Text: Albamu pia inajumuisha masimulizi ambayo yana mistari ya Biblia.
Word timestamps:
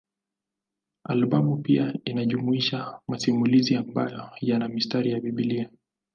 Albamu 1.03 1.57
pia 1.57 1.93
inajumuisha 2.05 2.99
masimulizi 3.07 3.75
ambayo 3.75 4.29
yana 4.41 4.67
mistari 4.67 5.11
ya 5.11 5.19
Biblia. 5.19 5.69